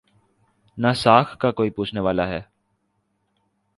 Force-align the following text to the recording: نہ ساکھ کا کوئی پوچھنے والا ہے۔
نہ 0.77 0.91
ساکھ 0.95 1.37
کا 1.37 1.51
کوئی 1.51 1.69
پوچھنے 1.69 1.99
والا 1.99 2.27
ہے۔ 2.27 2.41